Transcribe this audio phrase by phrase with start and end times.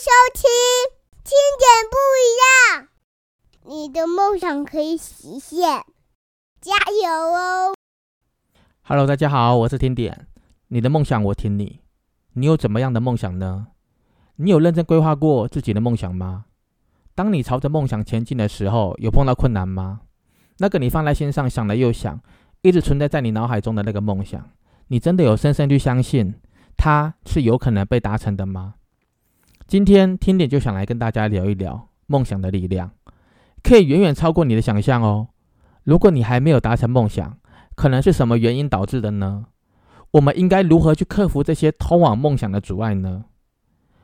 [0.00, 0.48] 收听，
[1.24, 2.24] 听点不一
[2.72, 2.88] 样，
[3.66, 5.84] 你的梦想可以实现，
[6.58, 6.72] 加
[7.04, 7.74] 油哦
[8.80, 10.26] ！Hello，大家好，我是听点，
[10.68, 11.80] 你的梦想我听你。
[12.32, 13.66] 你有怎么样的梦想呢？
[14.36, 16.46] 你有认真规划过自己的梦想吗？
[17.14, 20.00] 当你朝着梦想前进的时候，有碰到困难吗？
[20.60, 22.18] 那个你放在心上想了又想，
[22.62, 24.48] 一直存在在你脑海中的那个梦想，
[24.86, 26.40] 你真的有深深去相信
[26.78, 28.76] 它是有可能被达成的吗？
[29.70, 32.90] 今天听点就想来跟大家聊一聊梦想的力量，
[33.62, 35.28] 可以远远超过你的想象哦。
[35.84, 37.38] 如果你还没有达成梦想，
[37.76, 39.44] 可能是什么原因导致的呢？
[40.10, 43.26] 我们应该如何去克服这些通往梦想的阻碍呢？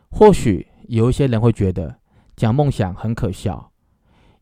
[0.09, 1.97] 或许有一些人会觉得
[2.37, 3.73] 讲梦想很可笑，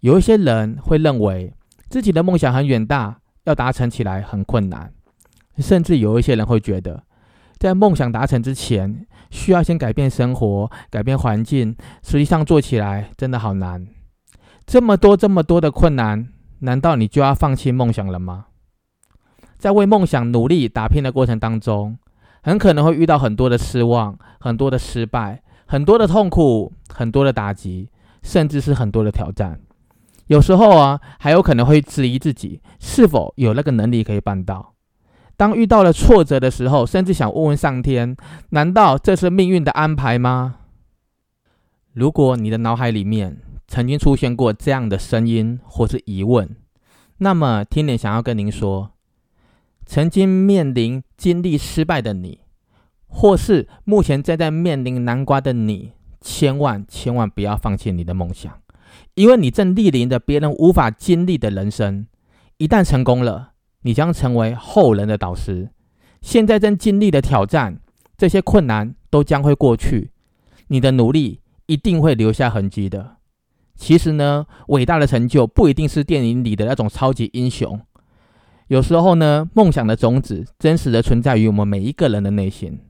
[0.00, 1.54] 有一些人会认为
[1.88, 4.92] 自己的梦想很远大，要达成起来很困难，
[5.56, 7.02] 甚至有一些人会觉得。
[7.58, 11.76] 在梦想达成之前，需要先改变生活、改变环境。
[12.02, 13.86] 实际上做起来真的好难。
[14.66, 16.28] 这么多、这么多的困难，
[16.60, 18.46] 难道你就要放弃梦想了吗？
[19.56, 21.96] 在为梦想努力打拼的过程当中，
[22.42, 27.88] 很可能会遇到很多的失望、很多的失败、很多的痛苦、很多的打击，
[28.22, 29.58] 甚至是很多的挑战。
[30.26, 34.73] 有时候啊，还有可能会质疑自己是否有那个能力可以办到。
[35.36, 38.16] 当遇到了挫折的时候，甚至想问问上天：
[38.50, 40.56] 难道这是命运的安排吗？
[41.92, 46.54] 如果你的脑海里面曾经出现过这样的声音或是疑问，
[47.18, 48.92] 那么天点想要跟您说：
[49.84, 52.40] 曾经面临经历失败的你，
[53.06, 58.60] 或是目前正在面临难关的你，千万千万不要放弃你的梦想，
[59.14, 62.06] 因为你正历临着别人无法经历的人生。
[62.58, 63.53] 一旦成功了。
[63.84, 65.70] 你将成为后人的导师。
[66.20, 67.80] 现在正经历的挑战，
[68.18, 70.10] 这些困难都将会过去。
[70.68, 73.16] 你的努力一定会留下痕迹的。
[73.76, 77.80] 其实呢，伟大的成就不一定是电影里的那种超级英雄。
[78.68, 82.80] 有时候呢，梦想的种子真实的存在于我们每一个人的内心。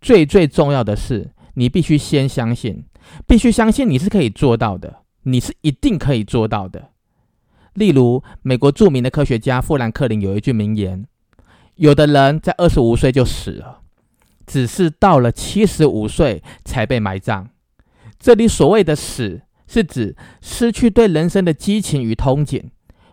[0.00, 2.84] 最最重要的是，你必须先相信，
[3.26, 6.90] 必须相信你是可以做到的，你是一定可以做到的。
[7.76, 11.06] 例如，美国著名的科学家富兰克林有一句名言
[11.76, 13.80] ：“有的人在二十五岁就死了，
[14.46, 17.48] 只是到了七十五岁才被埋葬。”
[18.18, 22.64] 这里所谓的“死”，是指失去对人生的激情与憧憬，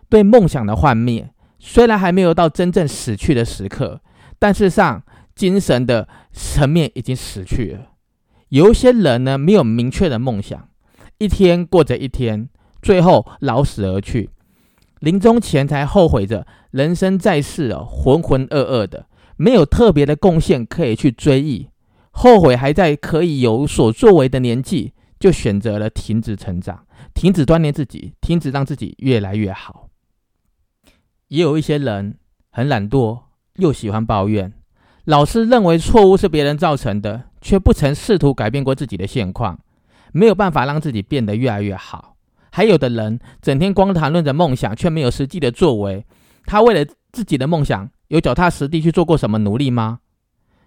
[0.08, 1.30] 对梦想的幻灭。
[1.58, 4.00] 虽然还没有到真正死去的时刻，
[4.38, 5.02] 但是上
[5.34, 7.90] 精神的层面已经死去了。
[8.48, 10.68] 有一些人呢，没有明确的梦想，
[11.18, 12.48] 一天过着一天，
[12.80, 14.30] 最后老死而去。
[15.04, 19.06] 临终前才后悔着人生在世哦，浑浑噩噩的，
[19.36, 21.68] 没有特别的贡献可以去追忆，
[22.10, 29.90] 后悔还在可以有所作为的年纪，就选择了停止成长，停止锻炼自己，停止让自己越来越好。
[31.28, 32.16] 也有一些人
[32.50, 33.24] 很懒惰，
[33.56, 34.54] 又喜欢抱怨，
[35.04, 39.60] 老是认为错误是别人造成的，却不曾试图改变过自己的现况，
[40.12, 42.13] 没有办法让自己变得越来越好。
[42.56, 46.06] 还有的人整天光谈论着梦想，却没有实际的作为。
[46.46, 49.98] 他为了自己的梦想，有脚踏实地去做过什么努力吗？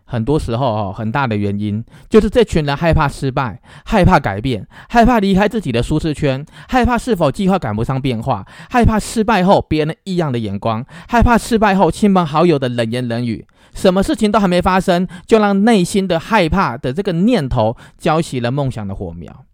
[0.04, 13.48] 很多时候哦，很大的原因就是这群人害怕失败，害怕改变，害怕离开自己的舒适圈，害怕是否计划赶不上变化，害怕失败后别人异样的眼光，害怕失败后亲朋好友的冷言冷语。
[13.74, 19.46] 什么事情都还没发生，就让内心的害怕的这个念头浇熄了梦想的火苗。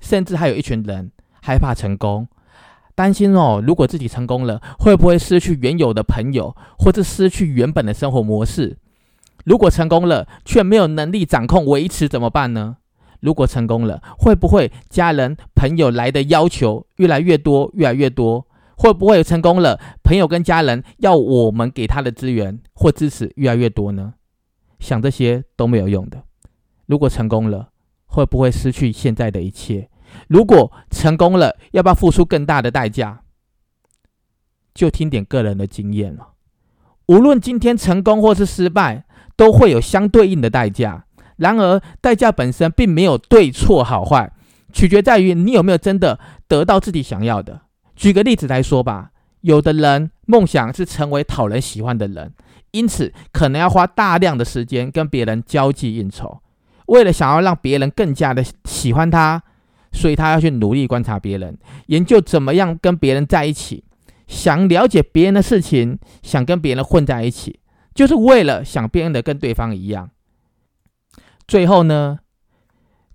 [0.00, 1.12] 甚至还有一群人。
[1.42, 2.28] 害怕成功，
[2.94, 8.78] 担心哦，如果自己成功了，会不会失去原有的朋友，或者失去原本的生活模式？
[9.44, 12.76] 如果成功了，却没有能力掌控维持，怎么办呢？
[13.18, 18.46] 如果成功了，会不会家人朋友来的要求越来越多，越来越多？
[18.76, 24.14] 会不会成功了，朋友跟家人要我们给他的资源或支持越来越多呢？
[24.80, 26.22] 想这些都没有用的。
[26.86, 27.68] 如果成功了，
[28.06, 29.88] 会不会失去现在的一切？
[30.28, 33.20] 如果成功了，要不要付出更大的代价？
[34.74, 36.28] 就听点个人的经验了。
[37.06, 39.04] 无论今天成功或是失败，
[39.36, 41.04] 都会有相对应的代价。
[41.36, 44.32] 然而，代价本身并没有对错好坏，
[44.72, 47.62] 取决在于你有没有真的得到自己想要的。
[47.96, 49.10] 举个例子来说吧，
[49.40, 52.32] 有的人梦想是成为讨人喜欢的人，
[52.70, 56.40] 因此可能要花大量的时间跟别人交际应酬，
[56.86, 59.42] 为了想要让别人更加的喜欢他。
[59.92, 61.56] 所以他要去努力观察别人，
[61.86, 63.84] 研究怎么样跟别人在一起，
[64.26, 67.60] 想了解别人的事情，想跟别人混在一起，
[67.94, 70.10] 就是为了想变得跟对方一样。
[71.46, 72.18] 最后呢，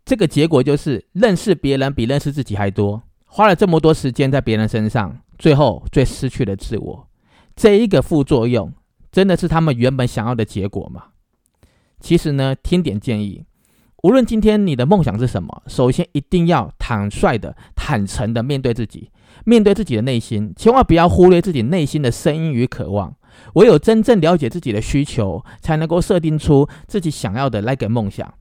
[0.06, 7.10] 这个结果就是认识别人比认识自己还多，花了这么多时间在别人身上，最后最失去了自我。
[7.56, 8.72] 这一个副作用，
[9.12, 11.06] 真的是他们原本想要的结果吗？
[12.00, 13.44] 其实呢，听点建议，
[14.08, 19.12] 无论今天你的梦想是什么，首先一定要坦率的、坦诚的面对自己，
[19.44, 23.14] 面对自己的内心，千万不要忽略自己内心的声音与渴望。
[23.56, 28.34] 唯有真正了解自己的需求，才能够设定出自己想要的那个梦想。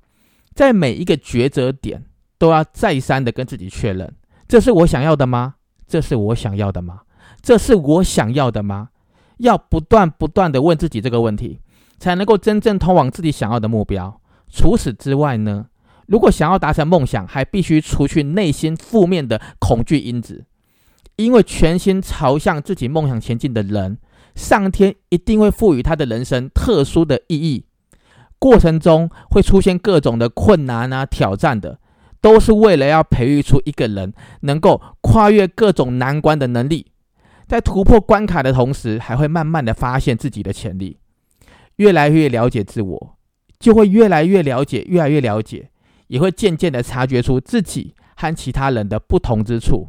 [0.55, 2.05] 在每一个抉择点，
[2.39, 4.15] 都要再三的跟自己确认：
[4.47, 5.57] 这是我想要的吗？
[5.89, 7.01] 这是我想要的吗？
[7.43, 8.91] 这是我想要的吗？
[9.39, 11.59] 要不断不断的问自己这个问题，
[11.99, 14.21] 才能够真正通往自己想要的目标。
[14.49, 15.67] 除此之外呢，
[16.07, 20.47] 如果想要达成梦想，还必须除去内心负面的恐惧因子，
[21.17, 23.99] 因为全心朝向自己梦想前进的人。
[24.35, 27.65] 上天一定会赋予他的人生特殊的意义，
[28.39, 31.81] 过程中会出现各种的困难啊、挑战的，
[32.21, 36.93] 都是为了要培育出一个人能够跨越各种难关的能力，
[37.47, 40.99] 在突破关卡的同时，还会慢慢的发现自己的潜力，
[41.77, 43.16] 越来越了解自我，
[43.59, 45.71] 就会越来越了解，越来越了解，
[46.09, 49.89] 也会渐渐的察觉出自己和其他人的不同之处，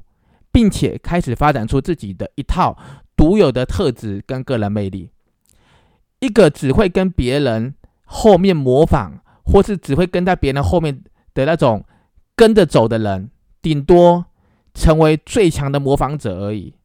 [0.51, 2.77] 并且开始发展出自己的一套。
[3.17, 5.09] 独有的特质跟个人魅力，
[6.19, 7.73] 一个只会跟别人
[8.05, 11.01] 后面模仿，或是只会跟在别人后面
[11.33, 11.83] 的那种
[12.35, 14.23] 跟着走的人，顶多
[14.75, 16.75] 成为最强的模仿者而已。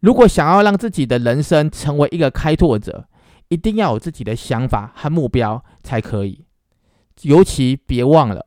[0.00, 3.07] 如果想要让自己的人生成为一个开拓者，
[3.48, 6.44] 一定要有自己的想法和目标才可以。
[7.22, 8.46] 尤其别忘了，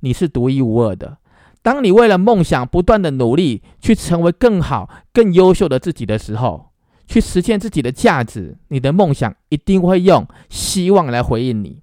[0.00, 1.18] 你是独一无二的。
[1.62, 6.72] 当你为了梦想不断的努力，去成为更好、更优秀的自己的时候，
[7.06, 11.80] 去实现自己的价值，你的梦想一定会用希望来回应你。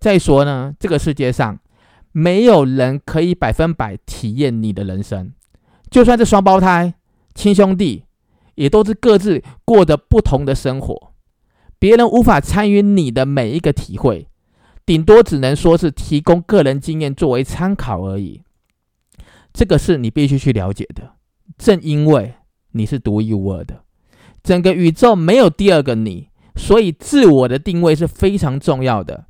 [0.00, 1.58] 再说呢，这个世界上
[2.10, 5.32] 没有人可以百分百体验你的人生，
[5.90, 6.94] 就算是双胞胎、
[7.34, 8.04] 亲兄弟，
[8.54, 11.11] 也都是各自过着不同的生活，
[11.82, 14.28] 别人无法参与你的每一个体会，
[14.86, 18.42] 顶多只能说是提供个人经验作为参考而已。
[19.52, 21.14] 这个是你必须去了解的。
[21.58, 22.34] 正因为
[22.70, 23.82] 你是独一无二的，
[24.44, 29.26] 整个宇宙没有第二个你，所以自我的定位是非常重要的。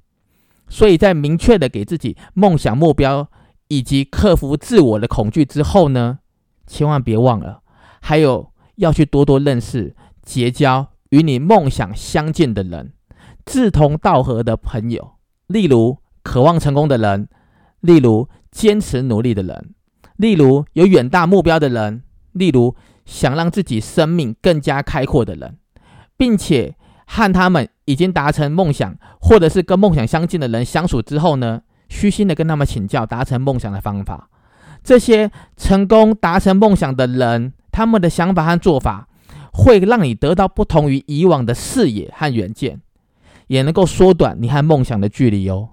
[0.69, 3.31] 所以在明确的给自己梦想目标
[3.69, 6.19] 以及克服自我的恐惧之后呢，
[6.67, 7.63] 千万别忘了，
[8.03, 12.94] 还有要去多多认识、结交与你梦想相近的人，
[13.44, 15.12] 志同道合的朋友，
[15.47, 17.29] 例如渴望成功的人，
[17.81, 19.75] 例如坚持努力的人。
[20.17, 22.75] 例如有远大目标的人，例如
[23.05, 25.59] 想让自己生命更加开阔的人，
[26.17, 26.76] 并且
[27.06, 31.61] 和他们已经达成梦想，或者是跟梦想相近的人相处之后呢，
[31.91, 34.31] 虚心的跟他们请教达成梦想的方法。
[34.82, 39.08] 这些成功达成梦想的人，他们的想法和做法，
[39.53, 42.81] 会让你得到不同于以往的视野和远见，
[43.49, 45.71] 也能够缩短你和梦想的距离哦。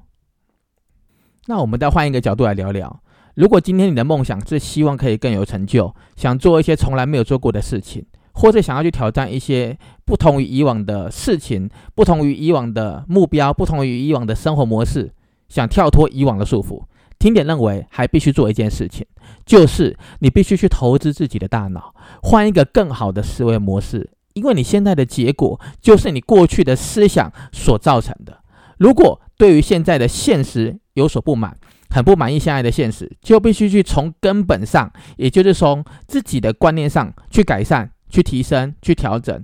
[1.48, 3.02] 那我们再换一个角度来聊聊。
[3.36, 15.14] 如果今天你的梦想是希望可以更有成就，想做一些从来没有做过的事情，或者想要去挑战一些不同于以往的事情、不同于以往的目标、不同于以往的生活模式，
[15.48, 16.84] 想跳脱以往的束缚，
[17.20, 19.06] 听点认为还必须做一件事情，
[19.46, 28.40] 就是你必须去投资自己的大脑，换一个更好的思维模式，因为你现在的结果就是你过去的思想所造成的。
[28.78, 31.58] 如果对于现在的现实有所不满，
[31.90, 39.44] 很不满意现在的现实，就必须去从根本上，也就是从自己的观念上去改善、去提升、去调整。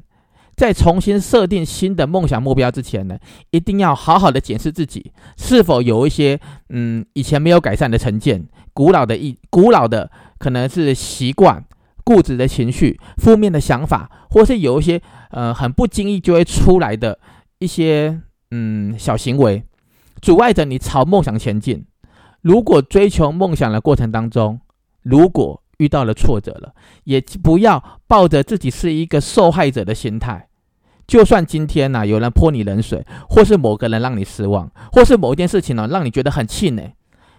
[0.56, 3.18] 在重新设定新的梦想目标之前呢，
[3.52, 11.66] 一定要好好的检视自己是否有一些嗯以前没有改善的成见、古老的一古老的可能是习惯、
[12.04, 17.20] 固执的情绪、负面的想法，或是有一些呃很不经意就会出来的
[17.60, 18.22] 一些
[18.52, 19.64] 嗯小行为，
[20.22, 21.86] 阻碍着你朝梦想前进。
[22.42, 24.62] 如果追求梦想的过程当中，
[25.02, 30.48] 如果遇到了挫折了，也不要抱着自己是一个受害者的心态。
[31.08, 36.94] 就算今天呢有人泼你冷水，或是某个人让你失望，或是某一件事情呢让你觉得很气馁，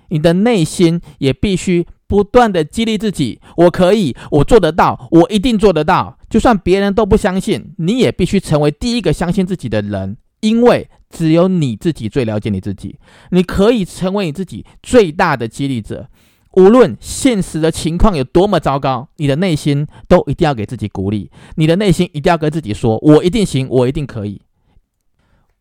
[0.09, 6.19] 你的内心也必须不断的激励自己：我可以，我做得到，我一定做得到。
[6.31, 10.17] 就算别人都不相信，你也必须成为第一个相信自己的人。
[10.41, 12.99] 因为只有你自己最了解你自己，
[13.31, 16.09] 你可以成为你自己最大的激励者。
[16.57, 21.31] 无论现实的情况有多么糟糕，你的内心都一定要给自己鼓励。
[21.57, 24.41] 你的内心一定要跟自己说：“我一定行，我一定可以。”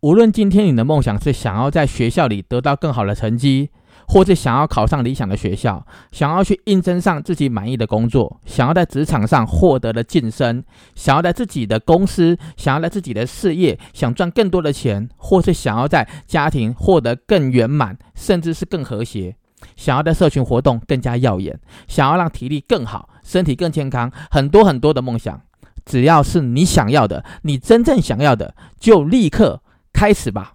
[0.01, 3.71] 无论今天你的梦想是想要在学校里得到更好的成绩，
[4.07, 10.63] 或是想要考上理想的学校，想要去应征上自己满意的工作，想要在职场上获得的晋升，
[10.95, 19.35] 想要在自己的公司，想要在自己的事业，想赚更多的钱，或是想要在家庭获得更圆满，甚至是更和谐，
[19.75, 25.41] 想要在社群活动更加耀眼，想要让体力更好，身体更健康，很多很多的梦想，
[25.85, 29.61] 只要是你想要的，你真正想要的，就立刻
[29.93, 30.53] 开始吧，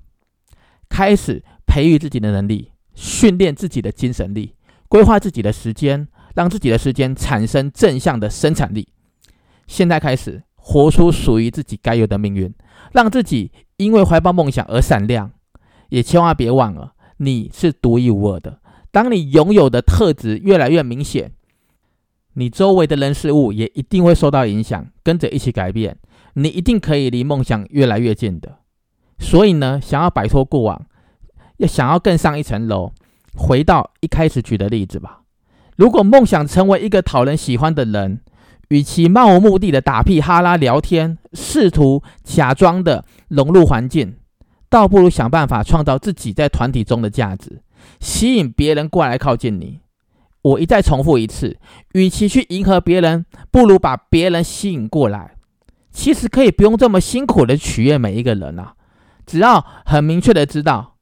[0.88, 2.72] 开始培育自己的能力。
[2.92, 4.54] 训练自己的精神力，
[4.86, 8.88] 规划自己的时间，让自己的时间产生正向的生产力。
[9.66, 12.52] 现在开始活出属于自己该有的命运，
[12.92, 15.30] 让自己因为怀抱梦想而闪亮。
[15.88, 18.59] 也千万别忘了，你是独一无二的。
[18.90, 21.32] 当你拥有的特质越来越明显，
[22.34, 25.96] 你周围的人事物也一定会受到影响，跟着一起改变。
[26.34, 28.58] 你一定可以离梦想越来越近的。
[29.18, 30.86] 所以呢，想要摆脱过往。
[31.58, 32.92] 要想要更上一层楼，
[33.36, 35.20] 回到一开始举的例子吧。
[35.76, 38.20] 如果梦想成为一个讨人喜欢的人，
[38.70, 44.14] 与其漫无目的的打屁哈拉聊天，试图假装的融入环境，
[44.70, 47.60] 倒不如想办法创造自己在团体中的价值，
[48.00, 49.80] 吸引别人过来靠近你。
[50.42, 51.58] 我一再重复一次，
[51.92, 55.36] 与其去迎合别人，不如把别人吸引过来。
[55.90, 58.74] 其实可以不用这么辛苦的取悦每一个人啊，
[59.26, 60.96] 只要很明确的知道。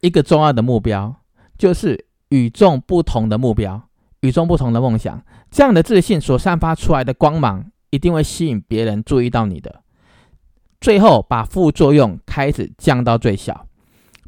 [0.00, 1.14] 一个重要的目标
[1.56, 3.88] 就是与众不同的目标，
[4.20, 5.24] 与众不同的梦想。
[5.50, 9.82] 这样的自信所散发出来的光芒，一定会吸引别人注意到你的。
[10.80, 13.68] 最后，把副作用开始降到最小，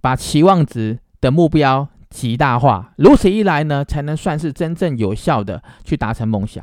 [0.01, 2.93] 把期望值的目标极大化。
[2.99, 6.63] 如此一来呢，才能算是真正有效的去达成梦想。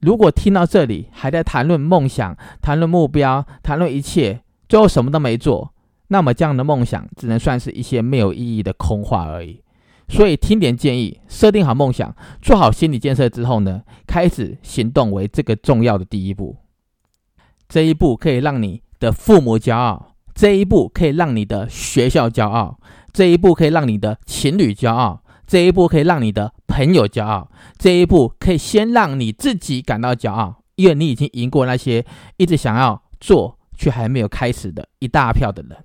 [0.00, 5.72] 如果听到这里还在谈论梦想、谈论目标、谈论一切，最后什么都没做。
[6.08, 9.62] 那么这样的梦想只能算是一些没有意义的空话而已。
[10.08, 16.56] 所以听点建议，设定好梦想，做好心理建设之后呢，开始行动为这个重要的第一步。
[17.68, 22.78] 这一步可以让你的父母骄傲，这一步可以让你的学校骄傲，
[23.12, 35.76] 这一步可以让你的情侣骄傲，这一步可以让你的朋友骄傲，这一步可以先让你自己感到骄傲，因为你已经赢过那些一直想要做却还没有开始的一大票的人。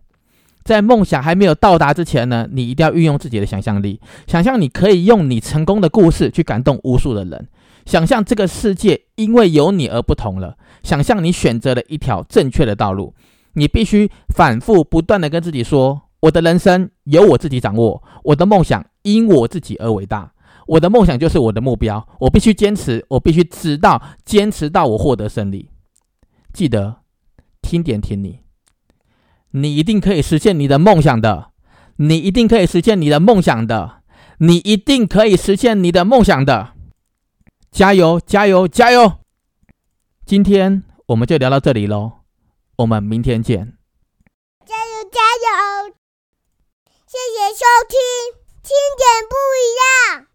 [0.63, 7.47] 在梦想还没有到达之前呢，你一定要运用自己的想象力，想象你可以用你成功的故事去感动无数的人，
[7.87, 13.15] 想象这个世界因为有你而不同了，想象你选择了一条正确的道路。
[13.53, 20.33] 你必须反复不断的跟自己说：我的人生由我自己掌握，我的梦想因我自己而伟大，
[20.67, 25.69] 我的梦想就是我的目标，我必须坚持，我必须直到坚持到我获得胜利。
[26.51, 26.97] 记得
[27.61, 28.39] 听点听你。
[29.51, 31.51] 你一定可以实现你的梦想的，
[31.97, 34.01] 你一定可以实现你的梦想的，
[34.39, 36.69] 你一定可以实现你的梦想的，
[37.69, 39.19] 加油，加油，加油！
[40.25, 42.22] 今天我们就聊到这里喽，
[42.83, 43.77] 我们明天见。
[44.65, 45.95] 加油加油！
[47.07, 47.97] 谢谢收听
[48.61, 50.27] 经典不一样。